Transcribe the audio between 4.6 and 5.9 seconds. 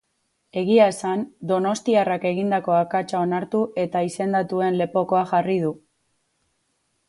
lepokoa jarri du.